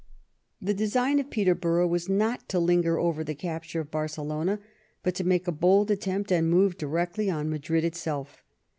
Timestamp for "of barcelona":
3.81-4.59